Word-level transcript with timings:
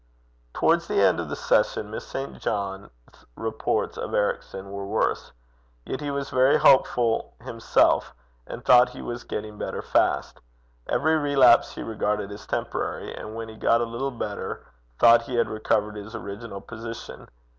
Towards 0.55 0.87
the 0.87 0.99
end 0.99 1.19
of 1.19 1.29
the 1.29 1.35
session 1.35 1.91
Miss 1.91 2.07
St. 2.07 2.39
John's 2.39 2.89
reports 3.35 3.99
of 3.99 4.15
Ericson 4.15 4.71
were 4.71 4.87
worse. 4.87 5.31
Yet 5.85 6.01
he 6.01 6.09
was 6.09 6.31
very 6.31 6.57
hopeful 6.57 7.35
himself, 7.43 8.15
and 8.47 8.65
thought 8.65 8.89
he 8.89 9.01
was 9.03 9.23
getting 9.23 9.59
better 9.59 9.83
fast. 9.83 10.39
Every 10.89 11.17
relapse 11.17 11.73
he 11.75 11.83
regarded 11.83 12.31
as 12.31 12.47
temporary; 12.47 13.13
and 13.13 13.35
when 13.35 13.47
he 13.47 13.55
got 13.57 13.79
a 13.79 13.83
little 13.85 14.09
better, 14.09 14.65
thought 14.97 15.21
he 15.21 15.35
had 15.35 15.49
recovered 15.49 15.93
his 15.95 16.15
original 16.15 16.61
position. 16.61 17.27